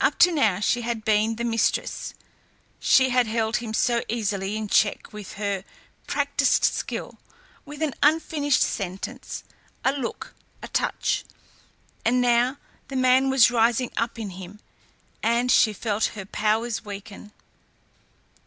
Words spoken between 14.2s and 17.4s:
him, and she felt her powers weaken.